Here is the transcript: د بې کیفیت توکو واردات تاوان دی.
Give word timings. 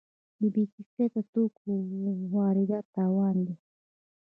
د 0.39 0.41
بې 0.53 0.63
کیفیت 0.73 1.13
توکو 1.33 1.71
واردات 2.35 2.85
تاوان 2.95 3.35
دی. 3.47 3.55